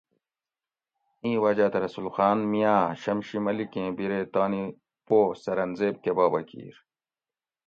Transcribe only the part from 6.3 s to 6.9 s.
کیر